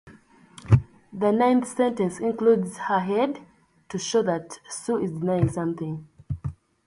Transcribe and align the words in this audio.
The 1.13 1.29
ninth 1.31 1.67
sentence 1.67 2.17
includes 2.19 2.75
"her 2.75 3.01
head" 3.01 3.37
to 3.89 3.99
show 3.99 4.23
that 4.23 4.57
Sue 4.67 4.97
is 4.97 5.11
denying 5.11 5.49
something. 5.49 6.07